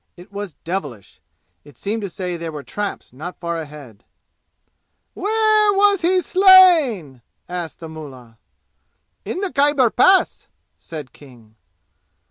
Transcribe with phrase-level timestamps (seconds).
[0.17, 1.21] It was devilish.
[1.63, 4.03] It seemed to say there were traps not far ahead.
[5.13, 8.39] "Where was he slain?" asked the mullah.
[9.25, 10.47] "In the Khyber Pass,"
[10.79, 11.53] said King.